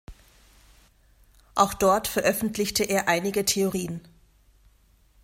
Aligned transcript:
Auch 1.53 1.75
dort 1.75 2.07
veröffentlichte 2.07 2.83
er 2.85 3.07
einige 3.07 3.45
Theorien. 3.45 4.01